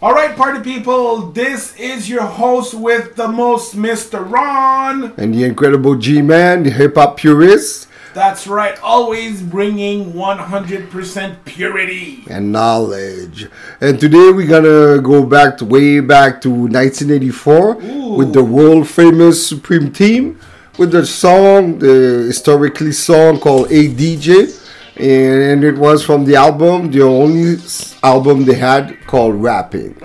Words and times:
All 0.00 0.14
right, 0.14 0.36
party 0.36 0.60
people, 0.60 1.22
this 1.32 1.74
is 1.76 2.08
your 2.08 2.22
host 2.22 2.72
with 2.72 3.16
the 3.16 3.26
most, 3.26 3.74
Mr. 3.74 4.30
Ron. 4.30 5.12
And 5.16 5.34
the 5.34 5.42
incredible 5.42 5.96
G 5.96 6.22
Man, 6.22 6.62
the 6.62 6.70
hip 6.70 6.94
hop 6.94 7.16
purist. 7.16 7.88
That's 8.14 8.46
right, 8.46 8.78
always 8.80 9.42
bringing 9.42 10.12
100% 10.12 11.44
purity 11.44 12.22
and 12.30 12.52
knowledge. 12.52 13.48
And 13.80 13.98
today 13.98 14.30
we're 14.30 14.46
gonna 14.46 15.02
go 15.02 15.26
back 15.26 15.58
to 15.58 15.64
way 15.64 15.98
back 15.98 16.40
to 16.42 16.48
1984 16.48 17.82
Ooh. 17.82 18.08
with 18.14 18.32
the 18.32 18.44
world 18.44 18.86
famous 18.86 19.44
Supreme 19.44 19.92
Team 19.92 20.38
with 20.78 20.92
the 20.92 21.04
song, 21.04 21.80
the 21.80 22.26
historically 22.28 22.92
song 22.92 23.40
called 23.40 23.68
Hey 23.68 23.88
DJ 23.88 24.57
and 24.98 25.62
it 25.62 25.78
was 25.78 26.04
from 26.04 26.24
the 26.24 26.34
album, 26.34 26.90
the 26.90 27.02
only 27.02 27.56
album 28.02 28.44
they 28.44 28.54
had 28.54 28.98
called 29.06 29.36
Rapping. 29.36 29.96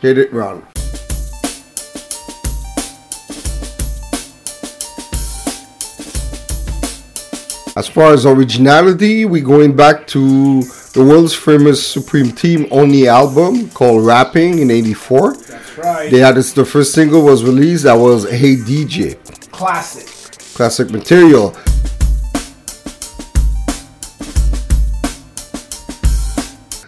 Hit 0.00 0.18
it, 0.18 0.32
run. 0.32 0.64
As 7.76 7.88
far 7.88 8.14
as 8.14 8.24
originality, 8.24 9.24
we're 9.24 9.44
going 9.44 9.74
back 9.74 10.06
to 10.08 10.62
the 10.94 11.04
world's 11.04 11.34
famous 11.34 11.84
Supreme 11.86 12.30
Team 12.30 12.66
only 12.70 13.08
album 13.08 13.68
called 13.70 14.06
Rapping 14.06 14.60
in 14.60 14.70
'84. 14.70 15.34
That's 15.34 15.78
right. 15.78 16.10
They 16.10 16.20
had 16.20 16.36
this, 16.36 16.52
the 16.52 16.64
first 16.64 16.94
single 16.94 17.22
was 17.22 17.44
released 17.44 17.84
that 17.84 17.94
was 17.94 18.30
Hey 18.30 18.56
DJ. 18.56 19.18
Classic. 19.50 20.06
Classic 20.54 20.90
material. 20.90 21.54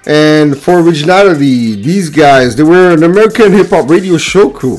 And 0.08 0.58
for 0.58 0.80
originality, 0.80 1.74
these 1.74 2.08
guys, 2.08 2.56
they 2.56 2.62
were 2.62 2.94
an 2.94 3.02
American 3.02 3.52
hip 3.52 3.68
hop 3.68 3.90
radio 3.90 4.16
show 4.16 4.48
crew 4.48 4.78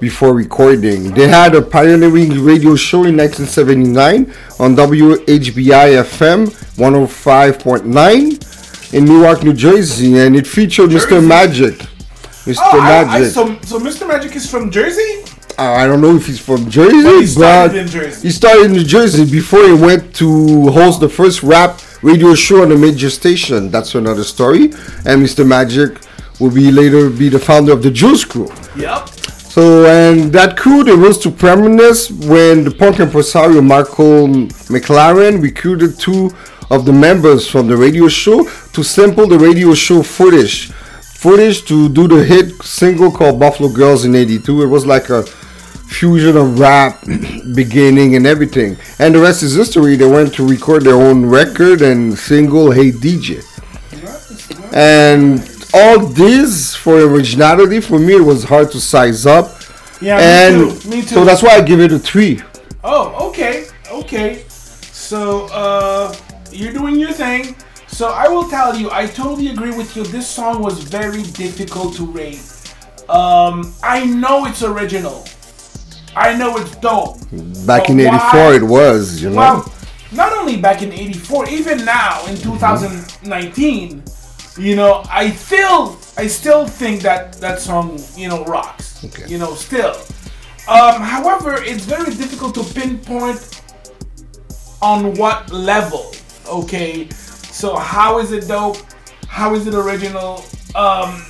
before 0.00 0.34
recording. 0.34 1.14
They 1.14 1.28
had 1.28 1.54
a 1.54 1.62
pioneering 1.62 2.44
radio 2.44 2.76
show 2.76 3.04
in 3.04 3.16
1979 3.16 4.34
on 4.60 4.76
WHBI 4.76 6.04
FM 6.04 6.48
105.9 6.76 8.92
in 8.92 9.04
Newark, 9.06 9.44
New 9.44 9.54
Jersey, 9.54 10.18
and 10.18 10.36
it 10.36 10.46
featured. 10.46 10.90
Mr. 10.90 11.26
Magic. 11.26 11.76
Mr. 12.44 12.58
Oh, 12.60 12.78
Magic. 12.78 13.10
I, 13.10 13.20
I, 13.20 13.28
so, 13.28 13.58
so 13.62 13.80
Mr. 13.80 14.06
Magic 14.06 14.36
is 14.36 14.50
from 14.50 14.70
Jersey? 14.70 15.24
Uh, 15.58 15.72
I 15.72 15.86
don't 15.86 16.02
know 16.02 16.14
if 16.16 16.26
he's 16.26 16.38
from 16.38 16.68
Jersey, 16.68 17.02
but 17.02 17.20
he 17.20 17.26
started 17.26 17.72
but 17.72 17.80
in 17.80 17.86
Jersey. 17.86 18.28
He 18.28 18.30
started 18.30 18.66
in 18.66 18.72
New 18.72 18.84
Jersey 18.84 19.24
before 19.24 19.66
he 19.66 19.72
went 19.72 20.14
to 20.16 20.68
host 20.68 21.00
the 21.00 21.08
first 21.08 21.42
rap 21.42 21.80
radio 22.02 22.34
show 22.34 22.62
on 22.62 22.72
a 22.72 22.76
major 22.76 23.10
station. 23.10 23.70
That's 23.70 23.94
another 23.94 24.24
story. 24.24 24.64
And 25.04 25.22
Mr. 25.22 25.46
Magic 25.46 25.98
will 26.40 26.50
be 26.50 26.70
later 26.70 27.10
be 27.10 27.28
the 27.28 27.38
founder 27.38 27.72
of 27.72 27.82
the 27.82 27.90
Juice 27.90 28.24
Crew. 28.24 28.48
Yep. 28.76 29.08
So 29.08 29.86
and 29.86 30.30
that 30.32 30.56
crew 30.56 30.84
they 30.84 30.94
rose 30.94 31.18
to 31.20 31.30
prominence 31.30 32.10
when 32.10 32.64
the 32.64 32.70
punk 32.70 33.00
impresario 33.00 33.62
Malcolm 33.62 34.48
McLaren 34.68 35.40
recruited 35.40 35.98
two 35.98 36.30
of 36.70 36.84
the 36.84 36.92
members 36.92 37.48
from 37.48 37.66
the 37.66 37.76
radio 37.76 38.08
show 38.08 38.44
to 38.72 38.82
sample 38.82 39.26
the 39.26 39.38
radio 39.38 39.72
show 39.72 40.02
footage. 40.02 40.70
Footage 41.22 41.64
to 41.64 41.88
do 41.88 42.06
the 42.06 42.22
hit 42.22 42.52
single 42.62 43.10
called 43.10 43.40
Buffalo 43.40 43.70
Girls 43.70 44.04
in 44.04 44.14
82. 44.14 44.62
It 44.62 44.66
was 44.66 44.84
like 44.84 45.08
a 45.08 45.24
fusion 45.96 46.36
of 46.36 46.58
rap 46.58 47.02
beginning 47.54 48.16
and 48.16 48.26
everything. 48.26 48.76
And 48.98 49.14
the 49.14 49.20
rest 49.20 49.42
is 49.42 49.54
history. 49.54 49.96
They 49.96 50.08
went 50.08 50.34
to 50.34 50.46
record 50.46 50.82
their 50.82 50.94
own 50.94 51.24
record 51.24 51.80
and 51.80 52.16
single 52.18 52.70
Hey 52.70 52.90
DJ. 52.90 53.42
And 54.74 55.40
all 55.72 56.06
this 56.06 56.74
for 56.74 57.00
originality 57.00 57.80
for 57.80 57.98
me 57.98 58.16
it 58.16 58.20
was 58.20 58.44
hard 58.44 58.70
to 58.72 58.80
size 58.80 59.24
up. 59.24 59.46
Yeah, 60.00 60.18
and 60.18 60.60
me 60.60 60.80
too. 60.80 60.88
Me 60.90 61.00
too. 61.00 61.14
So 61.16 61.24
that's 61.24 61.42
why 61.42 61.56
I 61.56 61.62
give 61.62 61.80
it 61.80 61.92
a 61.92 61.98
three. 61.98 62.42
Oh, 62.84 63.28
okay, 63.28 63.66
okay. 63.90 64.44
So 64.48 65.46
uh, 65.46 66.14
you're 66.52 66.74
doing 66.74 66.98
your 66.98 67.12
thing. 67.12 67.56
So 67.86 68.10
I 68.10 68.28
will 68.28 68.48
tell 68.50 68.76
you, 68.76 68.90
I 68.90 69.06
totally 69.06 69.48
agree 69.48 69.74
with 69.74 69.96
you. 69.96 70.04
This 70.04 70.28
song 70.28 70.62
was 70.62 70.82
very 70.82 71.22
difficult 71.22 71.94
to 71.96 72.04
rate. 72.04 72.42
Um, 73.08 73.72
I 73.82 74.04
know 74.04 74.44
it's 74.44 74.62
original. 74.62 75.24
I 76.16 76.34
know 76.34 76.56
it's 76.56 76.74
dope. 76.76 77.18
Back 77.66 77.90
in 77.90 78.00
'84, 78.00 78.18
why? 78.18 78.56
it 78.56 78.62
was, 78.62 79.22
you 79.22 79.28
know. 79.28 79.36
Well, 79.36 79.72
not 80.12 80.32
only 80.32 80.56
back 80.56 80.80
in 80.80 80.90
'84, 80.90 81.50
even 81.50 81.84
now 81.84 82.24
in 82.26 82.36
2019, 82.36 84.00
mm-hmm. 84.00 84.62
you 84.62 84.76
know, 84.76 85.04
I 85.10 85.30
still, 85.30 85.98
I 86.16 86.26
still 86.26 86.66
think 86.66 87.02
that 87.02 87.34
that 87.34 87.60
song, 87.60 88.00
you 88.16 88.28
know, 88.28 88.44
rocks. 88.46 89.04
Okay. 89.04 89.28
You 89.28 89.36
know, 89.36 89.54
still. 89.54 89.94
Um, 90.66 91.02
however, 91.02 91.62
it's 91.62 91.84
very 91.84 92.14
difficult 92.14 92.54
to 92.54 92.64
pinpoint 92.64 93.62
on 94.80 95.14
what 95.16 95.52
level. 95.52 96.12
Okay, 96.48 97.10
so 97.10 97.76
how 97.76 98.18
is 98.20 98.32
it 98.32 98.48
dope? 98.48 98.78
How 99.28 99.54
is 99.54 99.66
it 99.66 99.74
original? 99.74 100.44
Um, 100.74 101.22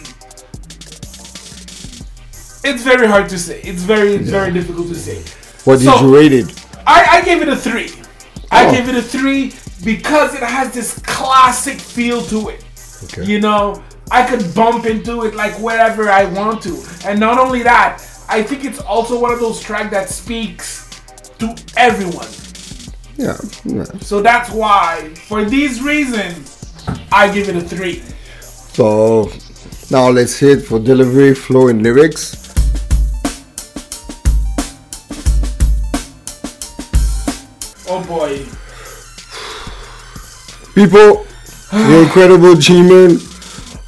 it's 2.66 2.82
very 2.82 3.06
hard 3.06 3.28
to 3.31 3.38
say. 3.38 3.60
It's 3.62 3.82
very 3.82 4.16
yeah. 4.16 4.31
very 4.31 4.53
difficult 4.53 4.88
to 4.88 4.94
say. 4.94 5.19
What 5.65 5.78
did 5.78 5.87
so, 5.87 6.00
you 6.00 6.16
rate 6.16 6.32
it? 6.32 6.66
I, 6.87 7.19
I 7.19 7.25
gave 7.25 7.43
it 7.43 7.49
a 7.49 7.56
three. 7.56 7.91
I 8.50 8.66
oh. 8.66 8.72
gave 8.72 8.88
it 8.88 8.94
a 8.94 9.03
three 9.03 9.53
because 9.84 10.34
it 10.34 10.43
has 10.43 10.72
this 10.72 10.99
classic 11.00 11.78
feel 11.81 12.22
to 12.22 12.49
it. 12.50 12.65
Okay. 13.04 13.25
You 13.25 13.41
know, 13.41 13.82
I 14.10 14.27
could 14.27 14.54
bump 14.54 14.87
into 14.87 15.25
it 15.25 15.34
like 15.34 15.54
wherever 15.60 16.09
I 16.09 16.25
want 16.27 16.62
to. 16.62 16.82
And 17.04 17.19
not 17.19 17.38
only 17.38 17.62
that, 17.62 18.03
I 18.28 18.43
think 18.43 18.65
it's 18.65 18.81
also 18.81 19.21
one 19.21 19.33
of 19.33 19.41
those 19.41 19.60
tracks 19.60 19.91
that 19.91 20.09
speaks 20.09 20.88
to 21.38 21.54
everyone. 21.77 22.28
Yeah, 23.16 23.37
yeah. 23.65 23.84
So 24.00 24.21
that's 24.21 24.50
why, 24.50 25.10
for 25.28 25.44
these 25.44 25.83
reasons, 25.83 26.72
I 27.12 27.33
give 27.33 27.48
it 27.48 27.56
a 27.56 27.60
three. 27.60 28.03
So 28.41 29.31
now 29.91 30.09
let's 30.10 30.38
hit 30.38 30.62
for 30.62 30.78
delivery, 30.78 31.34
flow, 31.34 31.69
and 31.69 31.83
lyrics. 31.83 32.46
Oh 37.99 38.05
boy. 38.05 38.45
People, 40.75 41.25
the 41.73 42.03
incredible 42.05 42.55
G-Man 42.55 43.19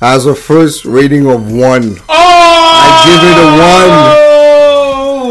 has 0.00 0.24
a 0.24 0.34
first 0.34 0.86
rating 0.86 1.28
of 1.28 1.52
one. 1.52 1.96
Oh! 2.08 2.14
I 2.16 3.04
give 3.04 3.22
it 3.28 3.38
a 3.44 3.48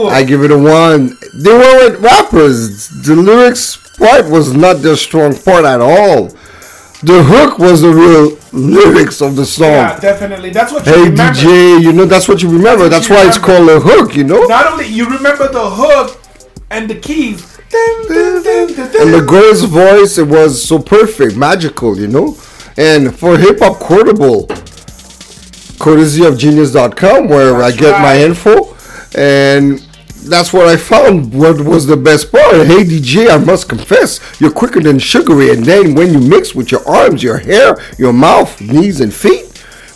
one. 0.04 0.14
I 0.14 0.24
give 0.24 0.44
it 0.44 0.52
a 0.52 0.58
one. 0.58 1.18
They 1.34 1.50
weren't 1.50 2.00
rappers. 2.02 2.90
The 3.02 3.16
lyrics 3.16 3.78
part 3.98 4.30
was 4.30 4.54
not 4.54 4.84
their 4.84 4.96
strong 4.96 5.34
part 5.34 5.66
at 5.66 5.82
all. 5.82 6.28
The 7.02 7.24
hook 7.24 7.58
was 7.58 7.82
the 7.82 7.90
real 7.90 8.38
lyrics 8.54 9.22
of 9.24 9.36
the 9.36 9.46
song. 9.48 9.72
Yeah, 9.72 10.00
definitely. 10.00 10.52
That's 10.52 10.72
what 10.72 10.86
you 10.86 10.94
hey, 10.94 11.10
remember. 11.10 11.40
DJ, 11.40 11.82
you 11.82 11.94
know, 11.94 12.06
that's 12.06 12.28
what 12.28 12.44
you 12.44 12.50
remember. 12.50 12.90
That's, 12.90 13.08
that's 13.08 13.10
why 13.10 13.26
remember. 13.26 13.38
it's 13.38 13.44
called 13.44 13.70
a 13.70 13.80
hook, 13.80 14.16
you 14.16 14.24
know? 14.24 14.46
Not 14.46 14.72
only 14.72 14.86
you 14.86 15.10
remember 15.10 15.48
the 15.48 15.68
hook 15.68 16.22
and 16.70 16.88
the 16.88 16.96
keys, 16.96 17.57
and 17.74 19.14
the 19.14 19.26
girl's 19.28 19.64
voice, 19.64 20.18
it 20.18 20.28
was 20.28 20.64
so 20.64 20.80
perfect, 20.80 21.36
magical, 21.36 21.98
you 21.98 22.08
know? 22.08 22.38
And 22.78 23.18
for 23.18 23.38
Hip 23.38 23.60
Hop 23.60 23.80
Quotable, 23.80 24.48
courtesy 25.80 26.26
of 26.26 26.38
Genius.com, 26.38 27.28
where 27.28 27.54
that's 27.54 27.76
I 27.76 27.80
get 27.80 27.92
right. 27.92 28.02
my 28.02 28.24
info, 28.24 28.76
and 29.18 29.80
that's 30.30 30.54
what 30.54 30.68
I 30.68 30.78
found. 30.78 31.34
What 31.34 31.60
was 31.62 31.86
the 31.86 31.98
best 31.98 32.32
part? 32.32 32.68
Hey 32.68 32.84
DJ, 32.84 33.30
I 33.30 33.38
must 33.38 33.68
confess, 33.68 34.20
you're 34.40 34.52
quicker 34.52 34.80
than 34.80 35.00
Sugar 35.00 35.36
Ray, 35.36 35.52
and 35.52 35.66
then 35.66 35.96
when 35.96 36.14
you 36.14 36.20
mix 36.20 36.56
with 36.56 36.72
your 36.72 36.88
arms, 36.88 37.24
your 37.24 37.38
hair, 37.38 37.78
your 37.98 38.14
mouth, 38.14 38.60
knees, 38.62 39.02
and 39.02 39.14
feet, 39.14 39.44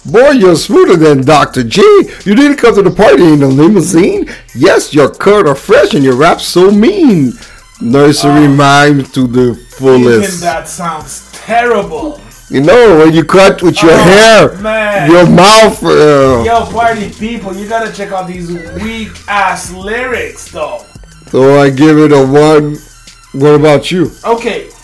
Boy, 0.03 0.31
you're 0.31 0.55
smoother 0.55 0.95
than 0.95 1.23
Dr. 1.23 1.63
G. 1.63 1.79
You 2.25 2.33
didn't 2.33 2.57
come 2.57 2.73
to 2.73 2.81
the 2.81 2.89
party 2.89 3.23
in 3.23 3.43
a 3.43 3.47
limousine. 3.47 4.27
Yes, 4.55 4.95
your 4.95 5.13
cut 5.13 5.45
are 5.45 5.53
fresh 5.53 5.93
and 5.93 6.03
your 6.03 6.15
rap 6.15 6.41
so 6.41 6.71
mean. 6.71 7.33
Nursery 7.81 8.45
uh, 8.45 8.55
rhyme 8.55 9.03
to 9.03 9.27
the 9.27 9.55
fullest. 9.55 10.37
Even 10.37 10.39
that 10.41 10.67
sounds 10.67 11.31
terrible. 11.31 12.21
You 12.49 12.61
know, 12.61 12.99
when 12.99 13.13
you 13.13 13.23
cut 13.23 13.63
with 13.63 13.81
your 13.81 13.93
oh, 13.93 14.03
hair, 14.03 14.57
man. 14.57 15.09
your 15.09 15.25
mouth. 15.25 15.83
Uh, 15.83 16.43
Yo, 16.45 16.65
party 16.71 17.09
people, 17.09 17.55
you 17.55 17.67
gotta 17.67 17.91
check 17.91 18.11
out 18.11 18.27
these 18.27 18.51
weak 18.51 19.09
ass 19.27 19.71
lyrics, 19.71 20.51
though. 20.51 20.85
So 21.29 21.59
I 21.59 21.69
give 21.69 21.97
it 21.97 22.11
a 22.11 22.23
one. 22.23 22.75
What 23.41 23.55
about 23.55 23.89
you? 23.89 24.11
Okay. 24.25 24.69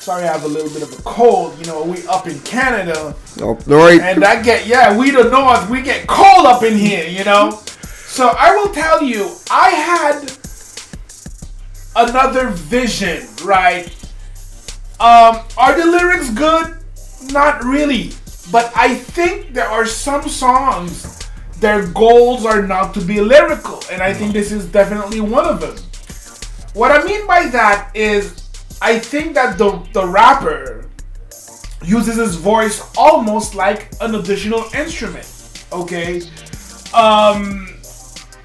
Sorry, 0.00 0.24
I 0.24 0.32
have 0.32 0.42
a 0.42 0.48
little 0.48 0.70
bit 0.70 0.82
of 0.82 0.98
a 0.98 1.02
cold. 1.02 1.56
You 1.58 1.66
know, 1.66 1.84
we 1.84 2.06
up 2.08 2.26
in 2.26 2.40
Canada. 2.40 3.14
Oh, 3.40 3.54
right. 3.66 4.00
And 4.00 4.24
I 4.24 4.42
get, 4.42 4.66
yeah, 4.66 4.96
we 4.96 5.12
the 5.12 5.30
north, 5.30 5.70
we 5.70 5.82
get 5.82 6.06
cold 6.08 6.46
up 6.46 6.62
in 6.62 6.76
here, 6.76 7.06
you 7.06 7.24
know? 7.24 7.62
So 8.06 8.34
I 8.36 8.54
will 8.56 8.72
tell 8.72 9.02
you, 9.02 9.36
I 9.50 9.70
had 9.70 10.36
another 11.96 12.50
vision, 12.50 13.26
right? 13.44 13.88
Um, 15.00 15.44
are 15.56 15.76
the 15.76 15.86
lyrics 15.86 16.30
good? 16.30 16.78
Not 17.32 17.64
really. 17.64 18.12
But 18.52 18.72
I 18.76 18.94
think 18.94 19.52
there 19.52 19.68
are 19.68 19.86
some 19.86 20.28
songs 20.28 21.16
their 21.60 21.86
goals 21.88 22.44
are 22.44 22.62
not 22.62 22.92
to 22.94 23.00
be 23.00 23.20
lyrical, 23.20 23.80
and 23.90 24.02
I 24.02 24.12
think 24.12 24.32
this 24.32 24.52
is 24.52 24.66
definitely 24.66 25.20
one 25.20 25.46
of 25.46 25.60
them. 25.60 25.76
What 26.74 26.92
I 26.92 27.02
mean 27.04 27.26
by 27.26 27.46
that 27.48 27.90
is, 27.94 28.48
I 28.82 28.98
think 28.98 29.34
that 29.34 29.56
the 29.56 29.82
the 29.92 30.06
rapper 30.06 30.88
uses 31.82 32.16
his 32.16 32.36
voice 32.36 32.82
almost 32.96 33.54
like 33.54 33.90
an 34.00 34.14
additional 34.14 34.64
instrument. 34.74 35.26
Okay, 35.72 36.20
um, 36.92 37.74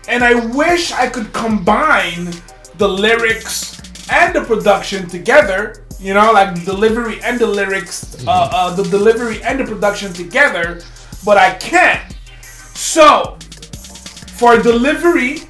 and 0.07 0.23
I 0.23 0.35
wish 0.35 0.93
I 0.93 1.07
could 1.07 1.33
combine 1.33 2.31
the 2.81 2.87
lyrics 2.87 3.79
and 4.09 4.33
the 4.33 4.41
production 4.41 5.07
together. 5.07 5.85
You 5.99 6.15
know, 6.15 6.31
like 6.33 6.55
the 6.55 6.65
delivery 6.65 7.21
and 7.21 7.39
the 7.39 7.45
lyrics, 7.45 8.25
uh, 8.25 8.31
uh, 8.31 8.75
the 8.75 8.81
delivery 8.89 9.37
and 9.43 9.59
the 9.59 9.65
production 9.65 10.11
together, 10.13 10.81
but 11.23 11.37
I 11.37 11.53
can't. 11.69 12.01
So, 12.73 13.37
for 14.39 14.57
delivery, 14.57 15.43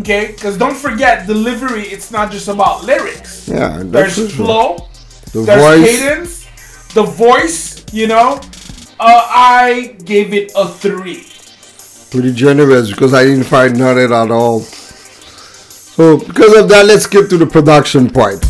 okay, 0.00 0.32
because 0.32 0.58
don't 0.58 0.76
forget, 0.76 1.26
delivery, 1.26 1.84
it's 1.84 2.10
not 2.12 2.30
just 2.30 2.48
about 2.48 2.84
lyrics. 2.84 3.48
Yeah, 3.48 3.80
there's 3.82 4.20
flow, 4.36 4.88
the 5.32 5.40
there's 5.40 5.62
voice. 5.64 5.88
cadence, 5.88 6.92
the 6.92 7.04
voice, 7.04 7.86
you 7.94 8.08
know. 8.08 8.40
Uh, 9.00 9.24
I 9.56 9.96
gave 10.04 10.34
it 10.34 10.52
a 10.54 10.68
three. 10.68 11.24
Pretty 12.10 12.34
generous 12.34 12.90
because 12.90 13.14
I 13.14 13.24
didn't 13.24 13.44
find 13.44 13.78
none 13.78 13.96
at 13.96 14.12
all. 14.30 14.66
So, 15.94 16.16
because 16.16 16.56
of 16.56 16.70
that, 16.70 16.86
let's 16.86 17.04
skip 17.04 17.28
to 17.28 17.36
the 17.36 17.44
production 17.44 18.08
part. 18.08 18.40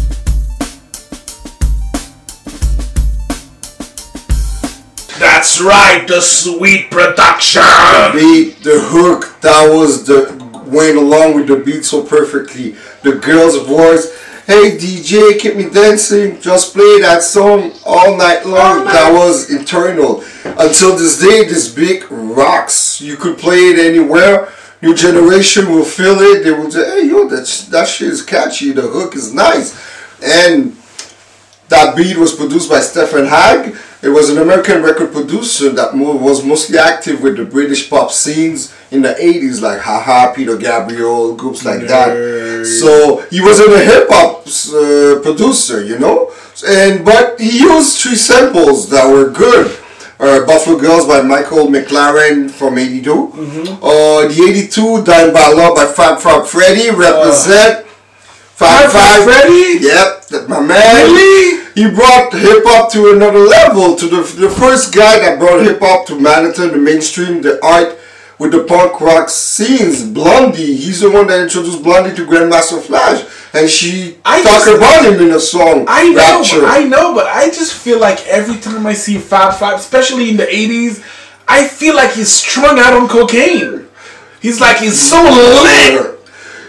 That's 5.18 5.60
right, 5.60 6.06
the 6.06 6.20
sweet 6.20 6.88
production. 6.92 7.62
The 7.62 8.10
beat, 8.14 8.62
the 8.62 8.78
hook, 8.78 9.40
that 9.40 9.68
was 9.68 10.06
the 10.06 10.40
went 10.66 10.96
along 10.96 11.34
with 11.34 11.48
the 11.48 11.56
beat 11.56 11.84
so 11.84 12.04
perfectly. 12.04 12.76
The 13.02 13.16
girl's 13.16 13.56
voice, 13.66 14.16
hey 14.46 14.78
DJ, 14.78 15.36
keep 15.40 15.56
me 15.56 15.68
dancing. 15.68 16.40
Just 16.40 16.72
play 16.72 17.00
that 17.00 17.24
song 17.24 17.72
all 17.84 18.16
night 18.16 18.46
long. 18.46 18.78
All 18.78 18.84
night. 18.84 18.92
That 18.92 19.12
was 19.12 19.50
internal. 19.50 20.22
Until 20.44 20.96
this 20.96 21.18
day, 21.20 21.42
this 21.42 21.74
beat 21.74 22.04
rocks. 22.08 23.00
You 23.00 23.16
could 23.16 23.36
play 23.36 23.58
it 23.58 23.80
anywhere. 23.80 24.52
New 24.82 24.94
generation 24.94 25.70
will 25.70 25.84
feel 25.84 26.18
it. 26.20 26.42
They 26.42 26.50
will 26.50 26.70
say, 26.70 26.84
hey 27.02 27.08
yo, 27.08 27.28
that 27.28 27.46
that 27.70 27.86
shit 27.88 28.08
is 28.08 28.22
catchy. 28.22 28.72
The 28.72 28.82
hook 28.82 29.14
is 29.14 29.32
nice, 29.32 29.78
and 30.22 30.76
that 31.68 31.96
beat 31.96 32.16
was 32.16 32.34
produced 32.34 32.68
by 32.68 32.80
Stephen 32.80 33.26
Hague. 33.26 33.76
It 34.02 34.08
was 34.08 34.28
an 34.30 34.38
American 34.38 34.82
record 34.82 35.12
producer 35.12 35.70
that 35.70 35.94
was 35.94 36.44
mostly 36.44 36.76
active 36.76 37.22
with 37.22 37.36
the 37.36 37.44
British 37.44 37.88
pop 37.88 38.10
scenes 38.10 38.74
in 38.90 39.00
the 39.02 39.14
80s, 39.14 39.62
like 39.62 39.78
Haha, 39.80 40.32
Peter 40.34 40.56
Gabriel, 40.56 41.36
groups 41.36 41.64
like 41.64 41.82
that. 41.86 42.66
So 42.66 43.20
he 43.30 43.40
wasn't 43.40 43.72
a 43.74 43.78
hip 43.78 44.08
hop 44.10 44.40
uh, 44.74 45.22
producer, 45.22 45.84
you 45.84 46.00
know? 46.00 46.32
and 46.66 47.04
But 47.04 47.40
he 47.40 47.60
used 47.60 48.00
three 48.00 48.16
samples 48.16 48.88
that 48.90 49.06
were 49.08 49.30
good. 49.30 49.78
Uh, 50.22 50.46
Buffalo 50.46 50.78
Girls 50.78 51.08
by 51.08 51.20
Michael 51.20 51.66
McLaren 51.66 52.48
from 52.48 52.78
82. 52.78 53.10
Mm-hmm. 53.10 53.84
Uh, 53.84 54.28
the 54.28 54.46
82 54.50 55.02
Dying 55.02 55.32
by 55.34 55.48
Love 55.52 55.74
by 55.74 55.86
Fab 55.86 56.20
Five 56.20 56.48
Freddy 56.48 56.90
represent. 56.90 57.84
Uh, 57.84 57.88
Fab 58.54 58.90
Five 58.92 59.24
Freddy? 59.24 59.82
Yep, 59.82 60.48
my 60.48 60.60
man. 60.60 61.10
Really? 61.10 61.62
he 61.74 61.90
brought 61.90 62.32
hip 62.32 62.62
hop 62.66 62.92
to 62.92 63.12
another 63.12 63.40
level. 63.40 63.96
To 63.96 64.06
the 64.06 64.22
the 64.38 64.50
first 64.50 64.94
guy 64.94 65.18
that 65.18 65.38
brought 65.38 65.62
hip 65.62 65.80
hop 65.80 66.06
to 66.06 66.18
Manhattan, 66.20 66.70
the 66.70 66.78
mainstream, 66.78 67.42
the 67.42 67.58
art 67.64 67.98
with 68.38 68.52
the 68.52 68.64
punk 68.64 69.00
rock 69.00 69.28
scenes. 69.28 70.04
Blondie, 70.08 70.76
he's 70.76 71.00
the 71.00 71.10
one 71.10 71.26
that 71.28 71.40
introduced 71.40 71.82
Blondie 71.82 72.14
to 72.16 72.26
Grandmaster 72.26 72.80
Flash, 72.80 73.24
and 73.54 73.68
she 73.68 74.16
I 74.24 74.42
talked 74.42 74.68
about 74.68 75.04
him 75.04 75.20
in 75.20 75.34
a 75.34 75.40
song. 75.40 75.84
I 75.88 76.08
know, 76.08 76.40
Rapture. 76.40 76.64
I 76.64 76.84
know, 76.84 77.14
but 77.14 77.26
I 77.26 77.46
just 77.46 77.74
feel 77.74 78.00
like 78.00 78.26
every 78.26 78.58
time 78.58 78.86
I 78.86 78.94
see 78.94 79.18
Fab 79.18 79.54
Five, 79.54 79.78
especially 79.78 80.30
in 80.30 80.36
the 80.36 80.46
'80s, 80.46 81.04
I 81.46 81.68
feel 81.68 81.94
like 81.94 82.12
he's 82.12 82.32
strung 82.32 82.78
out 82.78 82.94
on 82.94 83.08
cocaine. 83.08 83.88
He's 84.40 84.60
like 84.60 84.78
he's 84.78 85.00
so 85.00 85.22
lit. 85.22 86.18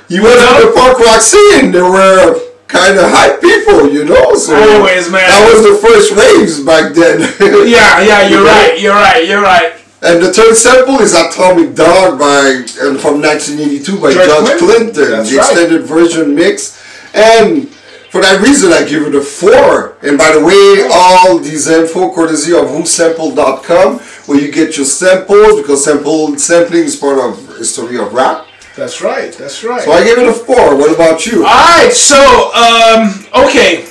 He 0.09 0.19
went 0.19 0.35
in 0.35 0.68
the 0.68 0.74
punk 0.75 1.00
rock 1.00 1.21
scene. 1.21 1.71
There 1.71 1.89
were 1.89 2.39
kind 2.68 2.97
of 2.97 3.06
hype 3.07 3.39
people, 3.39 3.89
you 3.89 4.03
know. 4.03 4.35
So 4.35 4.53
Always, 4.53 5.09
man. 5.09 5.24
That 5.30 5.50
was 5.53 5.63
the 5.63 5.77
first 5.80 6.15
waves 6.18 6.59
back 6.59 6.94
then. 6.94 7.21
yeah, 7.69 8.01
yeah, 8.01 8.27
you're 8.27 8.44
right, 8.44 8.80
you're 8.80 8.94
right, 8.94 9.27
you're 9.27 9.41
right. 9.41 9.74
And 10.04 10.22
the 10.22 10.34
third 10.34 10.56
sample 10.56 11.00
is 11.00 11.14
Atomic 11.14 11.76
Dog 11.76 12.20
by 12.20 12.66
and 12.84 13.00
from 13.00 13.22
1982 13.22 14.02
by 14.02 14.12
George, 14.12 14.28
George 14.28 14.60
Clinton, 14.60 14.60
Clinton 14.60 14.94
the 14.94 15.38
right. 15.38 15.52
extended 15.52 15.84
version 15.84 16.36
mix. 16.36 16.84
And 17.16 17.70
for 18.12 18.20
that 18.20 18.42
reason, 18.42 18.74
I 18.74 18.84
give 18.84 19.08
it 19.08 19.16
a 19.16 19.22
four. 19.22 19.98
And 20.04 20.18
by 20.18 20.34
the 20.34 20.44
way, 20.44 20.90
all 20.92 21.40
these 21.40 21.70
info 21.70 22.14
courtesy 22.14 22.52
of 22.52 22.66
whosample.com, 22.66 24.00
where 24.28 24.40
you 24.42 24.52
get 24.52 24.76
your 24.76 24.86
samples 24.86 25.62
because 25.62 25.86
sample 25.86 26.38
sampling 26.38 26.84
is 26.84 26.98
part 26.98 27.18
of 27.20 27.58
history 27.58 27.98
of 27.98 28.14
rap. 28.14 28.46
That's 28.76 29.02
right. 29.02 29.32
That's 29.32 29.64
right. 29.64 29.84
So 29.84 29.94
I 29.94 30.04
gave 30.04 30.18
it 30.18 30.28
a 30.28 30.34
four. 30.34 30.76
What 30.76 30.94
about 30.94 31.26
you? 31.26 31.46
All 31.46 31.50
right. 31.50 31.94
So, 31.94 32.20
um, 32.54 33.46
okay. 33.48 33.88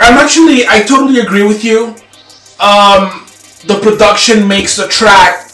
I'm 0.00 0.16
actually, 0.16 0.66
I 0.66 0.80
totally 0.80 1.20
agree 1.20 1.46
with 1.46 1.62
you. 1.62 1.94
Um, 2.58 3.27
the 3.66 3.78
production 3.80 4.46
makes 4.46 4.76
the 4.76 4.88
track. 4.88 5.50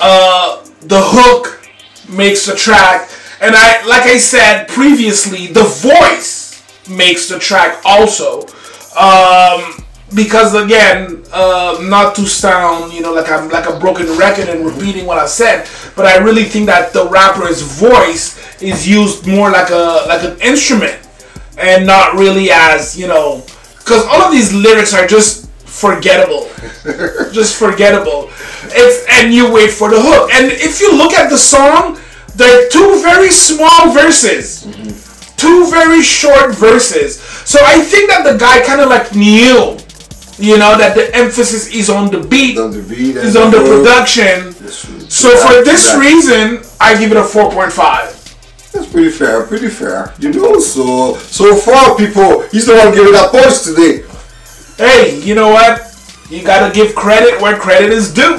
Uh, 0.00 0.64
the 0.82 1.00
hook 1.00 1.60
makes 2.08 2.46
the 2.46 2.54
track, 2.54 3.08
and 3.40 3.54
I, 3.54 3.84
like 3.86 4.02
I 4.02 4.18
said 4.18 4.68
previously, 4.68 5.46
the 5.46 5.62
voice 5.62 6.62
makes 6.88 7.28
the 7.28 7.38
track 7.38 7.80
also. 7.84 8.46
Um, 8.98 9.82
because 10.14 10.54
again, 10.54 11.24
uh, 11.32 11.78
not 11.82 12.14
to 12.16 12.26
sound, 12.26 12.92
you 12.92 13.00
know, 13.00 13.12
like 13.12 13.30
I'm 13.30 13.48
like 13.48 13.66
a 13.68 13.78
broken 13.78 14.06
record 14.18 14.48
and 14.48 14.66
repeating 14.66 15.06
what 15.06 15.18
I 15.18 15.26
said, 15.26 15.68
but 15.96 16.06
I 16.06 16.18
really 16.18 16.44
think 16.44 16.66
that 16.66 16.92
the 16.92 17.08
rapper's 17.08 17.62
voice 17.62 18.38
is 18.60 18.88
used 18.88 19.26
more 19.26 19.50
like 19.50 19.70
a 19.70 20.04
like 20.08 20.22
an 20.24 20.40
instrument 20.40 20.98
and 21.58 21.86
not 21.86 22.14
really 22.14 22.50
as 22.50 22.98
you 22.98 23.08
know, 23.08 23.42
because 23.78 24.04
all 24.06 24.22
of 24.22 24.32
these 24.32 24.52
lyrics 24.52 24.92
are 24.92 25.06
just 25.06 25.48
forgettable, 25.82 26.46
just 27.32 27.58
forgettable. 27.58 28.30
It's 28.70 29.04
and 29.10 29.34
you 29.34 29.52
wait 29.52 29.70
for 29.70 29.90
the 29.90 30.00
hook, 30.00 30.30
and 30.32 30.46
if 30.52 30.80
you 30.80 30.96
look 30.96 31.12
at 31.12 31.28
the 31.28 31.38
song, 31.38 31.98
there 32.36 32.52
are 32.54 32.68
two 32.70 33.02
very 33.02 33.30
small 33.30 33.92
verses. 33.92 34.64
Mm-hmm. 34.64 35.36
Two 35.36 35.68
very 35.70 36.02
short 36.02 36.54
verses. 36.54 37.18
So 37.20 37.58
I 37.64 37.82
think 37.82 38.08
that 38.10 38.22
the 38.22 38.38
guy 38.38 38.62
kind 38.62 38.80
of 38.80 38.88
like 38.88 39.12
knew 39.12 39.76
you 40.38 40.56
know 40.58 40.78
that 40.78 40.94
the 40.94 41.14
emphasis 41.14 41.74
is 41.74 41.90
on 41.90 42.10
the 42.10 42.20
beat, 42.20 42.58
on 42.58 42.70
the 42.70 42.82
beat 42.82 43.16
is 43.16 43.36
on 43.36 43.50
the, 43.50 43.58
the 43.58 43.64
production. 43.64 44.52
So 45.10 45.28
for 45.36 45.64
this 45.64 45.94
reason, 45.98 46.62
I 46.80 46.98
give 46.98 47.10
it 47.10 47.16
a 47.16 47.24
four 47.24 47.50
point 47.50 47.72
five. 47.72 48.10
That's 48.72 48.90
pretty 48.90 49.10
fair, 49.10 49.46
pretty 49.46 49.68
fair. 49.68 50.14
You 50.18 50.32
know, 50.32 50.58
so 50.58 51.16
so 51.16 51.56
far 51.56 51.96
people, 51.96 52.42
he's 52.48 52.66
the 52.66 52.74
one 52.74 52.94
giving 52.94 53.12
that 53.12 53.30
points 53.30 53.64
today. 53.66 54.04
Hey, 54.82 55.20
you 55.20 55.36
know 55.36 55.46
what? 55.46 55.94
You 56.28 56.42
gotta 56.42 56.74
give 56.74 56.96
credit 56.96 57.40
where 57.40 57.56
credit 57.56 57.90
is 57.90 58.12
due. 58.12 58.38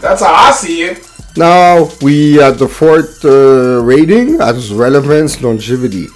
That's 0.00 0.22
how 0.22 0.32
I 0.32 0.50
see 0.50 0.84
it. 0.84 1.06
Now 1.36 1.90
we 2.00 2.42
at 2.42 2.52
the 2.52 2.66
fourth 2.66 3.22
uh, 3.22 3.82
rating 3.82 4.40
as 4.40 4.72
relevance 4.72 5.42
longevity. 5.42 6.06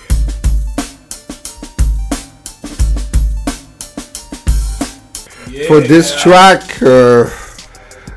for 5.69 5.81
this 5.81 6.19
track. 6.23 6.63
Uh, 6.81 7.29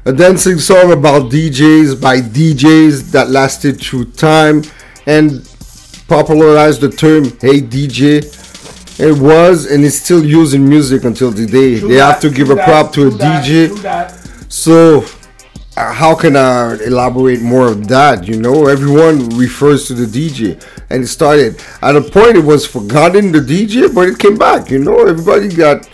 a 0.05 0.13
dancing 0.13 0.59
song 0.59 0.93
about 0.93 1.29
DJs 1.29 1.99
by 1.99 2.21
DJs 2.21 3.11
that 3.11 3.29
lasted 3.29 3.81
through 3.81 4.05
time 4.11 4.61
and 5.05 5.45
popularized 6.07 6.79
the 6.79 6.89
term 6.89 7.25
"Hey 7.41 7.59
DJ." 7.59 8.38
It 8.99 9.17
was 9.17 9.65
and 9.65 9.85
it's 9.85 9.95
still 9.95 10.25
used 10.25 10.53
in 10.53 10.67
music 10.67 11.05
until 11.05 11.31
today. 11.31 11.79
True 11.79 11.87
they 11.87 11.95
that, 11.95 12.11
have 12.13 12.21
to 12.21 12.29
give 12.29 12.49
a 12.49 12.55
prop 12.55 12.91
to 12.93 13.07
a 13.07 13.11
DJ. 13.11 14.51
so, 14.51 15.05
uh, 15.77 15.93
how 15.93 16.13
can 16.13 16.35
I 16.35 16.73
elaborate 16.83 17.41
more 17.41 17.69
of 17.69 17.87
that? 17.87 18.27
You 18.27 18.41
know, 18.41 18.67
everyone 18.67 19.29
refers 19.37 19.87
to 19.87 19.93
the 19.93 20.05
DJ, 20.05 20.61
and 20.89 21.03
it 21.03 21.07
started 21.07 21.63
at 21.81 21.95
a 21.95 22.01
point 22.01 22.35
it 22.35 22.43
was 22.43 22.65
forgotten 22.67 23.31
the 23.31 23.39
DJ, 23.39 23.93
but 23.93 24.09
it 24.09 24.19
came 24.19 24.37
back. 24.37 24.69
You 24.69 24.79
know, 24.79 25.07
everybody 25.07 25.47
got 25.47 25.87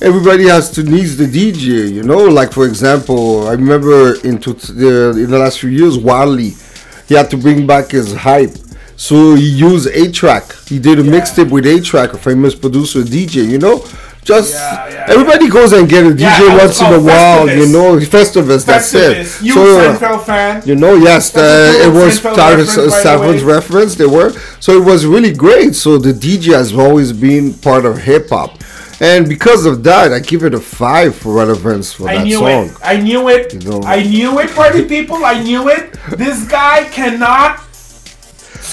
everybody 0.00 0.48
has 0.48 0.68
to 0.72 0.82
needs 0.82 1.16
the 1.16 1.26
DJ, 1.26 1.92
you 1.92 2.02
know. 2.02 2.24
Like 2.24 2.52
for 2.52 2.66
example, 2.66 3.46
I 3.46 3.52
remember 3.52 4.16
into 4.26 4.52
the 4.54 5.10
in 5.10 5.30
the 5.30 5.38
last 5.38 5.60
few 5.60 5.70
years, 5.70 5.96
Wale, 5.96 6.36
he 6.36 7.14
had 7.14 7.30
to 7.30 7.36
bring 7.36 7.68
back 7.68 7.90
his 7.90 8.12
hype, 8.12 8.56
so 9.02 9.34
he 9.34 9.48
used 9.50 9.88
A-Trak. 9.88 10.68
He 10.68 10.78
did 10.78 11.00
a 11.00 11.02
yeah. 11.02 11.10
mixtape 11.10 11.50
with 11.50 11.66
A-Trak, 11.66 12.14
a 12.14 12.18
famous 12.18 12.54
producer 12.54 13.00
DJ, 13.00 13.50
you 13.50 13.58
know. 13.58 13.84
Just 14.22 14.54
yeah, 14.54 14.88
yeah, 14.88 15.06
everybody 15.08 15.48
goes 15.48 15.72
and 15.72 15.88
get 15.88 16.04
a 16.06 16.10
DJ 16.10 16.56
once 16.56 16.80
in 16.80 16.86
a 16.86 17.00
while, 17.00 17.48
Festivus. 17.48 17.56
you 17.56 17.72
know. 17.72 17.96
Festivus, 17.98 18.64
that's 18.64 18.94
it. 18.94 19.44
You 19.44 19.54
so, 19.54 19.96
Seinfeld 19.96 20.24
fan? 20.24 20.62
You 20.64 20.76
know, 20.76 20.94
yes, 20.94 21.36
uh, 21.36 21.40
it 21.84 21.92
was 21.92 22.20
Seinfeld's 22.20 23.42
reference. 23.42 23.96
They 23.96 24.06
were 24.06 24.30
so 24.60 24.80
it 24.80 24.84
was 24.84 25.04
really 25.04 25.32
great. 25.32 25.74
So 25.74 25.98
the 25.98 26.12
DJ 26.12 26.52
has 26.52 26.72
always 26.72 27.12
been 27.12 27.54
part 27.54 27.84
of 27.84 27.98
hip 27.98 28.28
hop. 28.28 28.62
And 29.00 29.28
because 29.28 29.66
of 29.66 29.82
that, 29.82 30.12
I 30.12 30.20
give 30.20 30.44
it 30.44 30.54
a 30.54 30.60
five 30.60 31.16
for 31.16 31.34
relevance 31.34 31.92
for 31.92 32.08
I 32.08 32.18
that 32.18 32.30
song. 32.30 32.66
It. 32.66 32.76
I 32.84 32.96
knew 32.98 33.28
it. 33.28 33.52
You 33.52 33.68
know? 33.68 33.80
I 33.82 34.04
knew 34.04 34.38
it, 34.38 34.54
party 34.54 34.84
people. 34.86 35.24
I 35.24 35.42
knew 35.42 35.68
it. 35.68 35.92
This 36.16 36.46
guy 36.46 36.84
cannot 36.84 37.58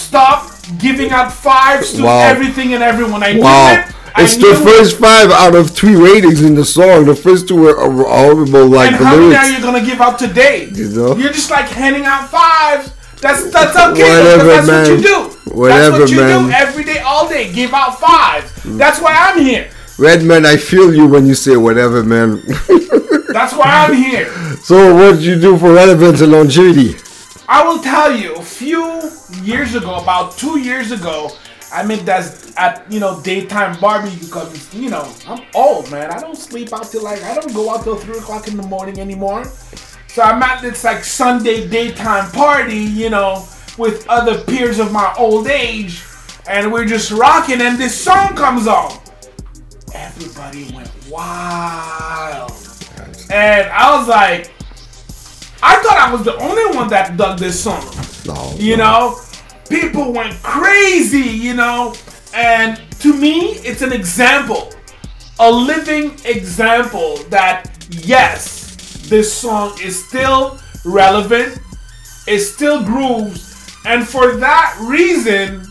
stop 0.10 0.52
giving 0.80 1.12
out 1.12 1.32
fives 1.32 1.94
to 1.94 2.04
wow. 2.04 2.28
everything 2.28 2.74
and 2.74 2.82
everyone. 2.82 3.22
I 3.24 3.38
wow. 3.38 3.74
knew 3.74 3.80
it. 3.80 3.96
It's 4.18 4.38
the 4.38 4.60
first 4.66 4.98
five 4.98 5.30
out 5.30 5.56
of 5.56 5.70
three 5.70 5.96
ratings 5.96 6.42
in 6.42 6.56
the 6.56 6.66
song. 6.66 7.06
The 7.06 7.16
first 7.16 7.48
two 7.48 7.56
were 7.62 7.76
horrible. 7.78 8.68
Like 8.68 8.94
and 8.94 8.96
how 9.06 9.16
many 9.16 9.36
are 9.36 9.50
you 9.50 9.62
gonna 9.62 9.86
give 9.86 10.02
out 10.02 10.18
today? 10.18 10.70
You 10.74 10.90
know, 10.90 11.16
you're 11.16 11.32
just 11.32 11.52
like 11.52 11.68
handing 11.68 12.06
out 12.06 12.28
fives. 12.30 12.92
That's 13.22 13.52
that's 13.52 13.78
okay. 13.92 14.02
Whatever, 14.02 14.44
that's 14.46 14.68
man. 14.68 14.90
what 14.90 14.98
you 14.98 15.04
do. 15.04 15.54
Whatever, 15.54 16.00
that's 16.00 16.00
what 16.00 16.10
you 16.10 16.18
man. 16.18 16.46
do 16.46 16.52
every 16.52 16.84
day, 16.84 17.00
all 17.00 17.30
day. 17.30 17.54
Give 17.54 17.74
out 17.74 18.00
fives. 18.00 18.52
That's 18.78 19.00
why 19.00 19.14
I'm 19.16 19.40
here. 19.40 19.70
Redman, 20.00 20.46
I 20.46 20.58
feel 20.58 20.94
you 20.94 21.08
when 21.08 21.28
you 21.28 21.36
say 21.36 21.56
whatever, 21.56 22.04
man. 22.04 22.42
that's 23.30 23.54
why 23.54 23.86
I'm 23.86 23.94
here. 23.94 24.32
So, 24.64 24.96
what 24.96 25.18
did 25.18 25.24
you 25.24 25.40
do 25.40 25.58
for 25.58 25.74
relevance 25.74 26.22
and 26.22 26.32
longevity? 26.32 26.96
I 27.48 27.64
will 27.68 27.80
tell 27.80 28.16
you. 28.16 28.39
Years 29.50 29.74
ago, 29.74 29.96
about 29.96 30.38
two 30.38 30.60
years 30.60 30.92
ago, 30.92 31.32
I 31.74 31.82
make 31.84 32.02
that 32.02 32.54
at 32.56 32.86
you 32.92 33.00
know 33.00 33.20
daytime 33.24 33.80
barbecue 33.80 34.20
because 34.20 34.72
you 34.76 34.92
know 34.92 35.12
I'm 35.26 35.44
old 35.56 35.90
man. 35.90 36.12
I 36.12 36.20
don't 36.20 36.38
sleep 36.38 36.72
out 36.72 36.84
till 36.92 37.04
like 37.04 37.24
I 37.24 37.34
don't 37.34 37.52
go 37.52 37.72
out 37.74 37.84
till 37.84 37.96
three 37.96 38.20
o'clock 38.20 38.48
in 38.48 38.58
the 38.58 38.68
morning 38.68 39.00
anymore. 39.00 39.46
So 40.06 40.22
I'm 40.22 40.44
at 40.44 40.62
this 40.62 40.84
like 40.84 41.04
Sunday 41.04 41.68
daytime 41.68 42.30
party, 42.30 42.78
you 42.78 43.10
know, 43.10 43.44
with 43.76 44.08
other 44.08 44.40
peers 44.44 44.78
of 44.78 44.92
my 44.92 45.16
old 45.18 45.48
age, 45.48 46.04
and 46.48 46.72
we're 46.72 46.86
just 46.86 47.10
rocking. 47.10 47.60
And 47.60 47.76
this 47.80 48.00
song 48.00 48.36
comes 48.36 48.68
on. 48.68 48.92
Everybody 49.96 50.72
went 50.76 50.92
wild, 51.10 52.52
and 53.32 53.68
I 53.72 53.98
was 53.98 54.08
like, 54.08 54.52
I 55.64 55.82
thought 55.82 55.98
I 55.98 56.14
was 56.14 56.24
the 56.24 56.36
only 56.38 56.78
one 56.78 56.88
that 56.90 57.18
dug 57.18 57.40
this 57.40 57.64
song. 57.64 57.84
No, 58.28 58.54
you 58.60 58.78
no. 58.78 58.84
know 58.84 59.22
people 59.70 60.12
went 60.12 60.42
crazy, 60.44 61.20
you 61.20 61.54
know. 61.54 61.94
And 62.34 62.82
to 63.00 63.14
me, 63.16 63.52
it's 63.60 63.82
an 63.82 63.94
example, 63.94 64.74
a 65.40 65.52
living 65.52 66.12
example 66.26 67.18
that 67.30 67.72
yes, 67.90 69.08
this 69.08 69.34
song 69.34 69.78
is 69.82 70.08
still 70.08 70.60
relevant, 70.86 71.60
it 72.28 72.40
still 72.40 72.84
grooves, 72.84 73.76
and 73.86 74.08
for 74.08 74.36
that 74.36 74.78
reason, 74.82 75.66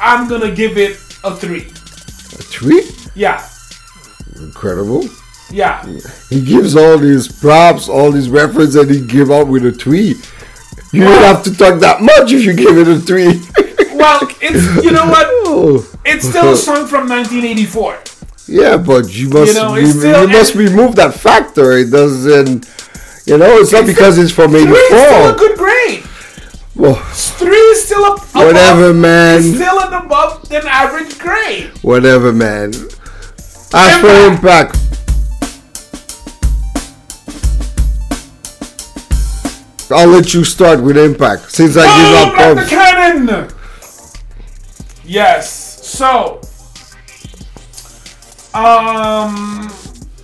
I'm 0.00 0.28
gonna 0.28 0.54
give 0.54 0.76
it 0.76 0.96
a 1.24 1.34
three. 1.34 1.66
A 1.66 2.42
three? 2.42 2.82
Yeah. 3.14 3.46
Incredible. 4.36 5.04
Yeah. 5.50 5.84
He 6.28 6.42
gives 6.42 6.76
all 6.76 6.96
these 6.98 7.28
props, 7.28 7.88
all 7.88 8.10
these 8.10 8.28
references, 8.28 8.76
and 8.76 8.90
he 8.90 9.00
give 9.00 9.30
out 9.30 9.48
with 9.48 9.66
a 9.66 9.72
three. 9.72 10.14
You 10.92 11.02
well, 11.02 11.20
don't 11.20 11.34
have 11.36 11.44
to 11.44 11.56
talk 11.56 11.80
that 11.80 12.02
much 12.02 12.32
if 12.32 12.44
you 12.44 12.52
give 12.54 12.76
it 12.76 12.88
a 12.88 12.98
three. 12.98 13.40
well, 13.96 14.20
it's 14.40 14.84
you 14.84 14.90
know 14.92 15.06
what? 15.06 15.26
Oh. 15.52 15.84
It's 16.04 16.28
still 16.28 16.52
a 16.52 16.56
song 16.56 16.86
from 16.86 17.08
1984. 17.08 17.98
Yeah, 18.46 18.76
but 18.76 19.12
you 19.12 19.28
must 19.28 19.54
you, 19.54 19.60
know, 19.60 19.84
still, 19.84 20.22
you 20.22 20.28
must 20.28 20.54
remove 20.54 20.96
that 20.96 21.14
factor. 21.14 21.72
It 21.72 21.90
doesn't. 21.90 22.66
You 23.26 23.36
know, 23.36 23.58
it's 23.58 23.72
not 23.72 23.86
because 23.86 24.16
it's 24.18 24.32
from 24.32 24.54
'84. 24.54 24.74
Three 24.74 24.78
is 24.78 25.06
still 25.06 25.34
a 25.34 25.38
good 25.38 25.58
grade. 25.58 26.04
Well, 26.76 26.94
three 26.94 27.56
is 27.56 27.84
still 27.84 28.04
a 28.04 28.14
above, 28.14 28.34
whatever, 28.34 28.94
man. 28.94 29.42
Still 29.42 29.80
an 29.80 29.92
above 30.04 30.48
than 30.48 30.66
average 30.66 31.18
grade. 31.18 31.70
Whatever, 31.82 32.32
man. 32.32 32.72
As 33.74 34.00
for 34.00 34.32
impact. 34.32 34.89
I'll 39.92 40.08
let 40.08 40.32
you 40.34 40.44
start 40.44 40.80
with 40.82 40.96
Impact 40.96 41.50
since 41.50 41.76
I 41.76 41.84
oh, 41.84 42.30
give 42.30 42.58
up. 42.58 42.64
the 42.64 42.70
cannon. 42.70 43.50
Yes. 45.04 45.86
So, 45.86 46.40
um, 48.54 49.70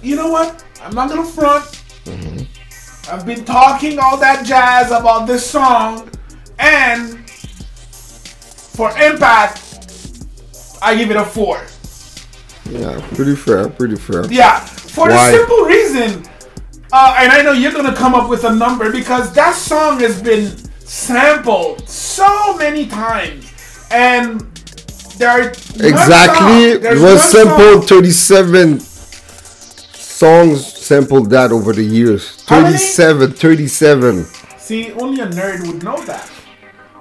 you 0.03 0.15
know 0.15 0.29
what? 0.31 0.65
I'm 0.83 0.95
not 0.95 1.09
gonna 1.09 1.25
front. 1.25 1.65
Mm-hmm. 2.05 3.13
I've 3.13 3.27
been 3.27 3.45
talking 3.45 3.99
all 3.99 4.17
that 4.19 4.47
jazz 4.47 4.91
about 4.93 5.27
this 5.27 5.45
song, 5.49 6.11
and 6.59 7.29
for 7.29 8.91
Impact, 8.99 9.61
I 10.81 10.95
give 10.95 11.11
it 11.11 11.17
a 11.17 11.25
four. 11.25 11.65
Yeah, 12.71 13.01
pretty 13.15 13.35
fair. 13.35 13.69
Pretty 13.69 13.97
fair. 13.97 14.31
Yeah, 14.31 14.61
for 14.61 15.09
Why? 15.09 15.31
the 15.31 15.39
simple 15.39 15.65
reason 15.65 16.25
uh, 16.93 17.17
and 17.19 17.33
I 17.33 17.43
know 17.43 17.53
you're 17.53 17.73
gonna 17.73 17.95
come 17.95 18.15
up 18.15 18.29
with 18.29 18.45
a 18.45 18.55
number 18.55 18.91
because 18.91 19.33
that 19.35 19.55
song 19.55 20.01
has 20.01 20.23
been 20.23 20.57
sampled 20.81 21.89
so 21.89 22.57
many 22.57 22.87
times, 22.87 23.51
and 23.91 24.41
there 25.19 25.31
are 25.31 25.49
exactly. 25.49 26.89
it 26.89 27.01
was 27.01 27.23
sampled 27.31 27.89
37 27.89 28.81
songs 28.81 30.67
sampled 30.67 31.31
that 31.31 31.53
over 31.53 31.73
the 31.73 31.85
years. 31.85 32.43
37 32.43 33.33
37 33.33 34.25
see 34.59 34.93
only 34.93 35.21
a 35.21 35.27
nerd 35.27 35.67
would 35.67 35.83
know 35.83 36.01
that. 36.05 36.31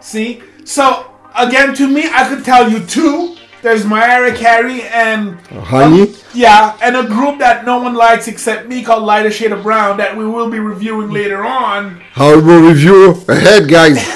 See? 0.02 0.42
So 0.66 1.12
again 1.36 1.74
to 1.76 1.88
me 1.88 2.06
i 2.12 2.28
could 2.28 2.44
tell 2.46 2.70
you 2.72 2.80
two 2.86 3.36
there's 3.66 3.84
Mariah 3.84 4.36
Carey 4.36 4.84
and 4.84 5.40
Honey. 5.48 6.04
Um, 6.04 6.16
yeah, 6.36 6.78
and 6.84 6.96
a 6.96 7.04
group 7.04 7.40
that 7.40 7.66
no 7.66 7.80
one 7.82 7.96
likes 7.96 8.28
except 8.28 8.68
me 8.68 8.84
called 8.84 9.02
Lighter 9.04 9.32
Shade 9.32 9.52
of 9.52 9.64
Brown 9.64 9.98
that 9.98 10.16
we 10.16 10.24
will 10.24 10.52
be 10.52 10.60
reviewing 10.60 11.10
later 11.10 11.44
on. 11.44 12.00
How 12.12 12.40
will 12.40 12.62
review 12.62 13.14
ahead, 13.28 13.68
guys. 13.68 13.98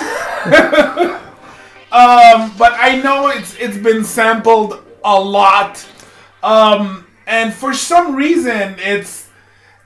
um, 1.91 2.53
but 2.59 2.73
I 2.77 3.01
know 3.03 3.29
it's 3.29 3.55
it's 3.55 3.77
been 3.77 4.03
sampled 4.03 4.83
a 5.03 5.19
lot, 5.19 5.83
um, 6.43 7.07
and 7.25 7.51
for 7.51 7.73
some 7.73 8.15
reason 8.15 8.75
it's 8.77 9.29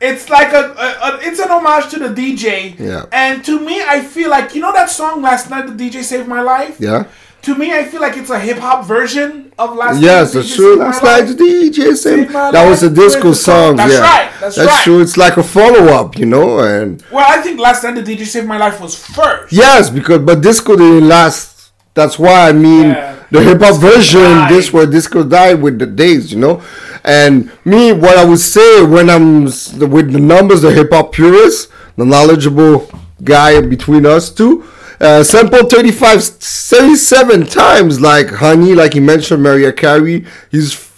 it's 0.02 0.30
like 0.30 0.52
a, 0.52 0.76
a, 0.78 1.08
a, 1.08 1.20
it's 1.22 1.40
an 1.40 1.50
homage 1.50 1.90
to 1.92 2.00
the 2.00 2.10
DJ. 2.10 2.78
Yeah. 2.78 3.06
And 3.14 3.46
to 3.46 3.62
me, 3.62 3.82
I 3.82 4.02
feel 4.02 4.30
like 4.30 4.56
you 4.56 4.60
know 4.60 4.74
that 4.74 4.90
song 4.90 5.22
last 5.22 5.50
night, 5.50 5.68
the 5.68 5.90
DJ 5.90 6.04
saved 6.04 6.28
my 6.28 6.42
life. 6.42 6.82
Yeah 6.82 7.08
to 7.44 7.56
me, 7.56 7.74
I 7.74 7.84
feel 7.84 8.00
like 8.00 8.16
it's 8.16 8.30
a 8.30 8.40
hip 8.40 8.58
hop 8.58 8.86
version 8.86 9.52
of 9.60 9.76
last. 9.76 10.02
Yes, 10.02 10.34
that's 10.34 10.56
true. 10.56 10.78
Last 10.78 11.04
night 11.04 11.26
DJ 11.26 11.96
Save 11.96 12.32
that 12.32 12.68
was 12.68 12.84
a 12.84 12.90
disco 12.90 13.34
song. 13.34 13.76
That's 13.76 13.94
yeah. 13.94 14.00
right. 14.00 14.32
That's, 14.40 14.56
that's 14.56 14.68
right. 14.68 14.84
true. 14.84 15.02
It's 15.02 15.18
like 15.18 15.36
a 15.36 15.44
follow 15.44 15.88
up, 15.88 16.18
you 16.18 16.26
know. 16.26 16.60
And 16.60 17.04
well, 17.12 17.26
I 17.28 17.42
think 17.42 17.60
last 17.60 17.82
the 17.82 17.90
DJ 17.90 18.26
Save 18.26 18.46
My 18.46 18.58
Life 18.58 18.80
was 18.80 18.96
first. 18.96 19.52
Yes, 19.52 19.90
because 19.90 20.20
but 20.20 20.42
disco 20.42 20.76
didn't 20.76 21.08
last. 21.08 21.72
That's 21.94 22.18
why 22.18 22.50
I 22.50 22.54
mean 22.54 22.92
yeah. 22.92 23.24
the 23.30 23.44
hip 23.44 23.62
hop 23.62 23.80
version. 23.80 24.22
Died. 24.22 24.52
This 24.52 24.72
where 24.72 24.86
disco 24.86 25.24
died 25.24 25.62
with 25.62 25.80
the 25.80 25.86
days, 25.86 26.32
you 26.32 26.40
know. 26.40 26.64
And 27.04 27.52
me, 27.66 27.92
what 27.92 28.18
I 28.18 28.24
would 28.24 28.40
say 28.40 28.84
when 28.86 29.10
I'm 29.10 29.44
with 29.44 30.14
the 30.14 30.20
numbers, 30.20 30.62
the 30.62 30.72
hip 30.72 30.94
hop 30.94 31.12
purists, 31.12 31.72
the 31.98 32.06
knowledgeable 32.06 32.90
guy 33.22 33.60
between 33.60 34.06
us 34.06 34.30
two 34.30 34.66
uh, 35.00 35.24
sampled 35.24 35.70
35, 35.70 36.24
37 36.24 37.46
times, 37.48 38.00
like 38.02 38.30
Honey, 38.30 38.74
like 38.74 38.94
he 38.94 39.00
mentioned, 39.00 39.44
Mariah 39.44 39.74
Carey. 39.74 40.26
He's 40.52 40.92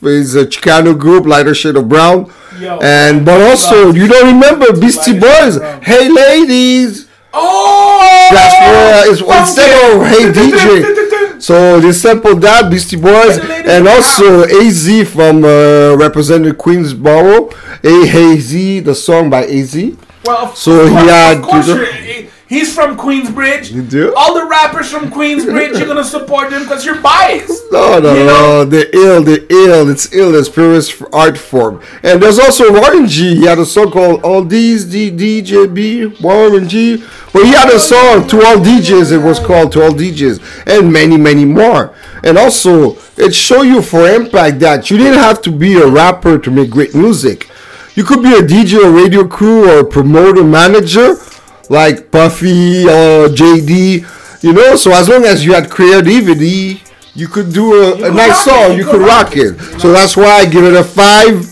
he's 0.00 0.34
a 0.34 0.46
Chicano 0.46 0.98
group, 0.98 1.26
lighter 1.26 1.54
shade 1.54 1.76
of 1.76 1.88
brown. 1.88 2.32
Yo, 2.58 2.78
and 2.82 3.24
but 3.24 3.40
also, 3.40 3.92
you 3.92 4.06
don't 4.08 4.34
remember 4.34 4.78
Beastie 4.78 5.18
Boys? 5.18 5.58
Hey, 5.82 6.08
ladies. 6.08 7.08
Oh, 7.32 8.28
that's 8.30 8.56
where 8.60 9.12
it's 9.12 9.20
instead 9.20 9.94
of 9.94 10.06
Hey 10.06 10.32
DJ. 10.32 11.06
So 11.40 11.80
they 11.80 11.92
sampled 11.92 12.42
that 12.42 12.70
Beastie 12.70 12.96
Boys 12.96 13.38
and 13.38 13.88
also 13.88 14.42
AZ 14.44 15.10
from 15.10 15.42
uh, 15.42 15.96
Representative 15.96 16.58
Queensboro. 16.58 17.50
A 17.82 18.06
Hey 18.06 18.38
Z, 18.38 18.80
the 18.80 18.94
song 18.94 19.30
by 19.30 19.46
AZ. 19.46 19.74
Well, 20.26 20.54
so 20.54 20.86
he 20.86 20.92
had. 20.92 21.38
Of 21.38 21.44
course, 21.44 21.66
He's 22.50 22.74
from 22.74 22.96
Queensbridge. 22.98 23.70
You 23.70 23.82
do? 23.82 24.12
All 24.16 24.34
the 24.34 24.44
rappers 24.44 24.90
from 24.90 25.08
Queensbridge, 25.08 25.78
you're 25.78 25.86
gonna 25.86 26.02
support 26.02 26.50
them 26.50 26.64
because 26.64 26.84
you're 26.84 27.00
biased. 27.00 27.58
No, 27.70 28.00
no, 28.00 28.12
You 28.12 28.24
no. 28.26 28.64
They're 28.64 28.90
ill. 28.92 29.22
They're 29.22 29.46
ill. 29.48 29.88
It's 29.88 30.12
ill. 30.12 30.34
It's 30.34 30.48
purest 30.48 31.00
art 31.12 31.38
form. 31.38 31.80
And 32.02 32.20
there's 32.20 32.40
also 32.40 32.72
Warren 32.72 33.06
G. 33.06 33.36
He 33.36 33.44
had 33.44 33.60
a 33.60 33.64
song 33.64 33.92
called 33.92 34.24
All 34.24 34.42
These 34.44 34.86
D 34.86 35.12
DJB 35.12 36.20
Warren 36.20 36.68
G. 36.68 36.96
But 37.32 37.44
he 37.44 37.52
had 37.52 37.68
a 37.72 37.78
song 37.78 38.26
to 38.26 38.36
all 38.44 38.56
DJs. 38.56 39.12
It 39.12 39.18
was 39.18 39.38
called 39.38 39.70
To 39.72 39.84
All 39.84 39.92
DJs, 39.92 40.40
and 40.66 40.92
many, 40.92 41.16
many 41.16 41.44
more. 41.44 41.94
And 42.24 42.36
also, 42.36 42.96
it 43.16 43.32
show 43.32 43.62
you 43.62 43.82
for 43.82 44.08
impact 44.08 44.58
that 44.58 44.90
you 44.90 44.96
didn't 44.98 45.20
have 45.20 45.40
to 45.42 45.52
be 45.52 45.74
a 45.74 45.86
rapper 45.86 46.36
to 46.40 46.50
make 46.50 46.70
great 46.70 46.92
music. 46.96 47.48
You 47.94 48.02
could 48.02 48.20
be 48.22 48.32
a 48.32 48.42
DJ, 48.42 48.84
a 48.84 48.90
radio 48.90 49.28
crew, 49.28 49.68
or 49.70 49.78
a 49.80 49.84
promoter, 49.84 50.42
manager, 50.42 51.14
like 51.70 52.10
Puffy 52.10 52.84
or 52.84 53.28
JD. 53.30 54.42
You 54.42 54.52
know, 54.52 54.76
so 54.76 54.92
as 54.92 55.08
long 55.08 55.24
as 55.24 55.44
you 55.44 55.54
had 55.54 55.70
creativity, 55.70 56.82
you 57.14 57.28
could 57.28 57.52
do 57.52 57.94
a, 57.94 58.10
nice 58.10 58.12
rock 58.12 58.30
it, 58.30 58.50
song. 58.50 58.70
you 58.72 58.78
You 58.78 58.84
could 58.84 59.00
rock 59.00 59.26
rock 59.28 59.36
it. 59.36 59.80
So 59.80 59.92
that's 59.92 60.16
why 60.16 60.42
I 60.42 60.46
give 60.46 60.64
it 60.64 60.74
a 60.74 60.84
five. 60.84 61.44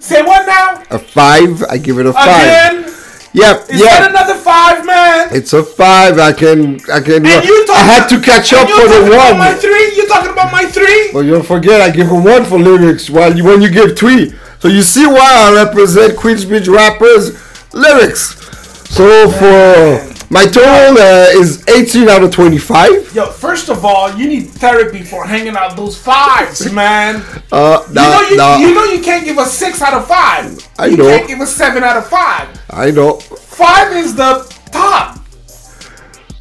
Say 0.00 0.22
what 0.22 0.46
now? 0.46 0.82
A 0.90 0.98
five. 0.98 1.62
I 1.64 1.78
give 1.78 1.98
it 1.98 2.06
a 2.06 2.12
five. 2.12 2.74
Again? 2.74 2.94
Yep. 3.34 3.70
Is 3.70 3.80
that 3.80 4.10
another 4.10 4.34
five, 4.34 4.86
man? 4.86 5.28
It's 5.32 5.52
a 5.54 5.64
five. 5.64 6.18
I 6.18 6.32
can. 6.32 6.78
I 6.92 7.00
can. 7.00 7.26
And 7.26 7.26
uh, 7.26 7.42
you 7.42 7.66
talking, 7.66 7.74
I 7.74 7.82
had 7.82 8.06
to 8.08 8.20
catch 8.20 8.52
up 8.52 8.68
you 8.68 8.80
for 8.80 8.88
the 8.88 9.06
about 9.06 9.38
my 9.38 9.54
three? 9.54 9.96
You 9.96 10.06
talking 10.06 10.30
about 10.30 10.52
my 10.52 10.66
three? 10.66 11.10
But 11.12 11.20
you 11.20 11.32
don't 11.32 11.46
forget, 11.46 11.80
I 11.80 11.90
give 11.90 12.08
him 12.08 12.22
one 12.22 12.44
for 12.44 12.58
lyrics. 12.58 13.10
While 13.10 13.36
you 13.36 13.44
when 13.44 13.60
you 13.60 13.70
give 13.70 13.98
three, 13.98 14.34
so 14.60 14.68
you 14.68 14.82
see 14.82 15.06
why 15.06 15.50
I 15.50 15.64
represent 15.64 16.16
Queensbridge 16.16 16.72
rappers 16.72 17.34
lyrics. 17.74 18.43
So 18.88 19.30
for 19.30 20.14
my 20.30 20.46
total 20.46 20.98
uh, 20.98 21.28
is 21.40 21.64
18 21.68 22.08
out 22.08 22.24
of 22.24 22.30
25. 22.32 23.14
Yo, 23.14 23.26
first 23.26 23.68
of 23.68 23.84
all, 23.84 24.12
you 24.16 24.26
need 24.26 24.48
therapy 24.48 25.02
for 25.02 25.24
hanging 25.24 25.56
out 25.56 25.76
those 25.76 25.96
fives, 25.96 26.72
man. 26.72 27.22
Uh, 27.52 27.84
You 27.88 27.94
nah, 27.94 28.02
know 28.10 28.28
you, 28.28 28.36
nah, 28.36 28.56
you 28.56 28.74
know 28.74 28.84
you 28.84 29.00
can't 29.00 29.24
give 29.24 29.38
a 29.38 29.46
six 29.46 29.80
out 29.82 29.94
of 29.94 30.06
five. 30.08 30.56
I 30.78 30.86
you 30.86 30.96
know. 30.96 31.04
can't 31.08 31.28
give 31.28 31.40
a 31.40 31.46
seven 31.46 31.84
out 31.84 31.96
of 31.96 32.08
five. 32.08 32.48
I 32.70 32.90
know. 32.90 33.20
Five 33.20 33.92
is 33.96 34.14
the 34.14 34.52
top. 34.72 35.18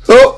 So, 0.04 0.36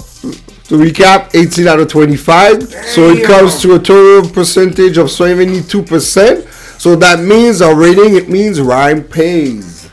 to 0.67 0.75
recap, 0.77 1.33
18 1.35 1.67
out 1.67 1.79
of 1.79 1.87
25. 1.87 2.63
So 2.87 3.09
it 3.09 3.25
comes 3.25 3.61
to 3.61 3.75
a 3.75 3.79
total 3.79 4.29
percentage 4.31 4.97
of 4.97 5.07
72%. 5.07 6.47
So 6.79 6.95
that 6.97 7.19
means 7.19 7.61
our 7.61 7.75
rating, 7.75 8.15
it 8.15 8.29
means 8.29 8.59
rhyme 8.59 9.03
pays 9.03 9.84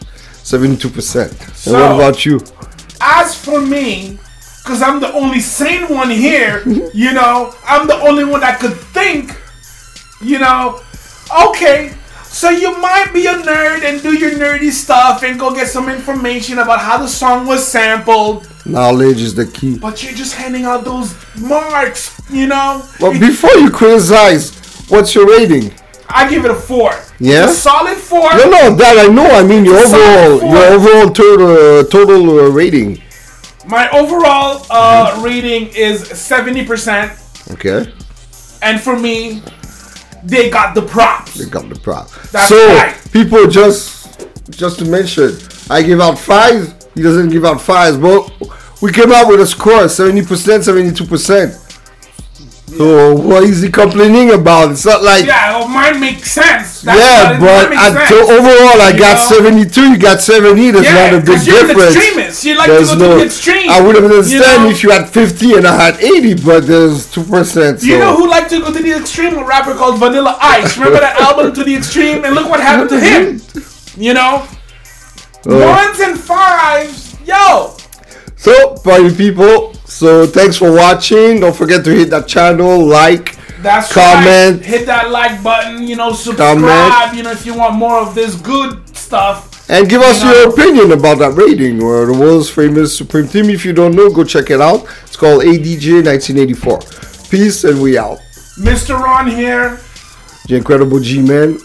72%. 0.44 1.56
So- 1.56 1.72
what 1.72 1.94
about 1.94 2.24
you? 2.26 2.40
As 3.00 3.34
for 3.34 3.60
me, 3.60 4.18
because 4.62 4.80
I'm 4.80 5.00
the 5.00 5.12
only 5.12 5.40
sane 5.40 5.88
one 5.88 6.10
here, 6.10 6.62
you 6.94 7.12
know, 7.12 7.54
I'm 7.66 7.86
the 7.88 7.96
only 8.00 8.24
one 8.24 8.40
that 8.40 8.60
could 8.60 8.74
think, 8.76 9.36
you 10.20 10.38
know, 10.38 10.80
okay. 11.48 11.92
So 12.24 12.48
you 12.48 12.78
might 12.78 13.10
be 13.12 13.26
a 13.26 13.34
nerd 13.34 13.82
and 13.84 14.00
do 14.02 14.16
your 14.16 14.30
nerdy 14.32 14.70
stuff 14.70 15.22
and 15.22 15.38
go 15.38 15.52
get 15.54 15.68
some 15.68 15.88
information 15.90 16.58
about 16.60 16.80
how 16.80 16.96
the 16.96 17.08
song 17.08 17.46
was 17.46 17.66
sampled, 17.66 18.48
Knowledge 18.64 19.20
is 19.20 19.34
the 19.34 19.46
key. 19.46 19.78
but 19.78 20.02
you're 20.02 20.14
just 20.14 20.34
handing 20.34 20.64
out 20.64 20.84
those 20.84 21.12
marks, 21.36 22.18
you 22.30 22.46
know. 22.46 22.82
But 23.00 23.16
It- 23.16 23.20
before 23.20 23.54
you 23.56 23.68
criticize, 23.70 24.52
what's 24.88 25.14
your 25.14 25.26
rating? 25.26 25.74
I 26.14 26.28
give 26.28 26.44
it 26.44 26.50
a 26.50 26.54
four. 26.54 26.90
Yeah? 27.18 27.44
It's 27.44 27.52
a 27.52 27.60
solid 27.60 27.96
four. 27.96 28.30
No, 28.36 28.44
no, 28.50 28.74
that 28.76 28.96
I 28.98 29.12
know. 29.12 29.26
I 29.26 29.42
mean 29.42 29.64
your 29.64 29.76
overall, 29.78 30.40
your 30.52 30.64
overall 30.74 31.10
total 31.10 31.46
uh, 31.56 31.84
total 31.84 32.40
uh, 32.40 32.48
rating. 32.50 33.02
My 33.66 33.88
overall 33.90 34.66
uh, 34.70 35.20
rating 35.24 35.68
is 35.74 36.06
seventy 36.08 36.64
percent, 36.66 37.12
Okay, 37.52 37.92
and 38.60 38.80
for 38.80 38.98
me, 38.98 39.40
they 40.24 40.50
got 40.50 40.74
the 40.74 40.82
props. 40.82 41.34
they 41.34 41.46
got 41.48 41.68
the 41.68 41.78
props. 41.78 42.12
That's 42.32 42.48
so 42.48 42.66
right. 42.74 42.96
people 43.12 43.46
just 43.46 44.26
just 44.50 44.78
to 44.80 44.84
mention, 44.84 45.36
I 45.70 45.82
give 45.82 46.00
out 46.00 46.18
fives. 46.18 46.74
He 46.94 47.02
doesn't 47.02 47.30
give 47.30 47.44
out 47.44 47.60
fives, 47.60 47.96
but 47.96 48.30
we 48.82 48.92
came 48.92 49.12
out 49.12 49.28
with 49.28 49.40
a 49.40 49.46
score: 49.46 49.88
seventy 49.88 50.24
percent, 50.26 50.64
seventy-two 50.64 51.06
percent. 51.06 51.54
So 52.76 53.14
what 53.14 53.44
is 53.44 53.60
he 53.60 53.70
complaining 53.70 54.30
about? 54.32 54.70
It's 54.72 54.84
not 54.86 55.02
like 55.02 55.26
Yeah, 55.26 55.58
well, 55.58 55.68
mine 55.68 56.00
makes 56.00 56.32
sense. 56.32 56.80
That's 56.80 56.98
yeah, 56.98 57.38
but 57.38 57.68
mine 57.70 57.78
at, 57.78 57.92
sense. 57.92 58.08
so 58.08 58.16
overall, 58.32 58.80
I 58.80 58.90
You 58.94 58.98
got 58.98 59.30
know? 59.30 59.36
72. 59.36 59.90
You 59.92 59.98
got 59.98 60.20
70. 60.20 60.70
There's 60.70 60.84
Yeah, 60.86 61.10
not 61.10 61.14
a 61.14 61.20
big 61.20 61.46
you're 61.46 61.60
an 61.60 61.66
difference. 61.68 61.96
extremist. 61.96 62.44
You 62.44 62.56
like 62.56 62.68
There's 62.68 62.90
to 62.92 62.96
go 62.96 63.08
no. 63.08 63.12
to 63.12 63.18
the 63.20 63.24
extreme. 63.26 63.70
I 63.70 63.80
would 63.80 63.94
have 63.96 64.04
you 64.04 64.10
understand 64.18 64.64
know? 64.64 64.70
if 64.70 64.82
you 64.82 64.90
had 64.90 65.08
50 65.08 65.54
and 65.54 65.66
I 65.66 65.76
had 65.84 66.00
80, 66.00 66.34
but 66.44 66.66
there's 66.66 67.10
two 67.12 67.24
percent. 67.24 67.80
So 67.80 67.86
You 67.86 67.98
know 67.98 68.16
who 68.16 68.28
liked 68.28 68.50
to 68.50 68.60
go 68.60 68.72
to 68.72 68.82
the 68.82 68.92
extreme? 68.96 69.36
A 69.38 69.44
rapper 69.44 69.74
called 69.74 69.98
Vanilla 69.98 70.38
Ice. 70.40 70.76
Remember 70.78 71.00
that 71.00 71.20
album 71.20 71.52
To 71.54 71.64
the 71.64 71.74
Extreme? 71.76 72.24
And 72.24 72.34
look 72.34 72.48
what 72.48 72.60
happened 72.60 72.90
to 72.90 73.00
him. 73.00 73.40
You 73.96 74.14
know? 74.14 74.48
Uh, 75.46 75.76
Ones 75.84 76.00
and 76.00 76.18
fives. 76.18 77.16
Yo. 77.26 77.76
so, 78.36 78.74
party 78.76 79.14
people. 79.14 79.71
So 79.98 80.26
thanks 80.26 80.56
for 80.56 80.72
watching. 80.72 81.40
Don't 81.40 81.54
forget 81.54 81.84
to 81.84 81.90
hit 81.90 82.10
that 82.10 82.26
channel, 82.26 82.84
like. 82.84 83.36
That's 83.62 83.92
Comment. 83.92 84.56
right. 84.56 84.64
Hit 84.64 84.86
that 84.86 85.10
like 85.10 85.40
button. 85.42 85.86
You 85.86 85.94
know, 85.96 86.12
subscribe. 86.12 86.58
Comment. 86.58 87.16
You 87.16 87.22
know, 87.22 87.30
if 87.30 87.46
you 87.46 87.54
want 87.54 87.74
more 87.76 87.98
of 87.98 88.14
this 88.14 88.34
good 88.34 88.80
stuff. 88.96 89.70
And 89.70 89.88
give 89.88 90.02
us 90.02 90.20
You 90.22 90.30
know. 90.30 90.34
your 90.40 90.48
opinion 90.52 90.92
about 90.92 91.18
that 91.18 91.34
rating 91.34 91.80
or 91.82 92.06
the 92.06 92.12
world's 92.18 92.50
famous 92.50 92.96
Supreme 92.96 93.28
Team. 93.28 93.48
If 93.50 93.64
you 93.64 93.72
don't 93.72 93.94
know, 93.94 94.10
go 94.10 94.24
check 94.24 94.50
it 94.50 94.60
out. 94.60 94.84
It's 95.04 95.16
called 95.16 95.42
ADJ 95.44 96.04
1984. 96.04 96.80
Peace 97.30 97.62
and 97.64 97.80
we 97.80 97.96
out. 97.96 98.18
Mr. 98.58 98.98
Ron 98.98 99.28
here, 99.30 99.78
The 100.48 100.56
Incredible 100.56 100.98
G-Man. 100.98 101.58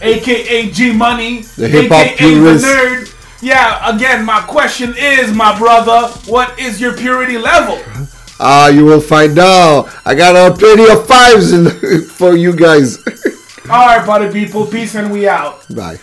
aka 0.00 0.70
G 0.70 0.92
Money, 0.92 1.42
The 1.56 1.68
hip-hop 1.68 2.06
aka 2.06 2.12
the 2.34 2.40
purist. 2.40 2.64
nerd. 2.64 3.14
Yeah, 3.42 3.94
again, 3.94 4.24
my 4.24 4.42
question 4.42 4.94
is, 4.96 5.32
my 5.32 5.56
brother, 5.58 6.08
what 6.30 6.58
is 6.58 6.80
your 6.80 6.96
purity 6.96 7.38
level? 7.38 7.82
Ah, 8.38 8.68
you 8.68 8.84
will 8.84 9.00
find 9.00 9.38
out. 9.38 9.88
I 10.04 10.14
got 10.14 10.34
a 10.34 10.56
plenty 10.56 10.90
of 10.90 11.06
fives 11.06 11.52
in, 11.52 12.02
for 12.08 12.34
you 12.36 12.54
guys. 12.54 12.98
All 13.70 13.86
right, 13.86 14.04
buddy 14.06 14.32
people, 14.32 14.66
peace 14.66 14.94
and 14.94 15.10
we 15.12 15.28
out. 15.28 15.64
Bye. 15.74 15.98